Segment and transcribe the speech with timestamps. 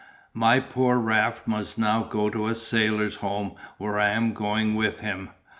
[0.33, 5.01] My poor Raft must now go to the Sailors' Home where I am going with
[5.01, 5.29] him.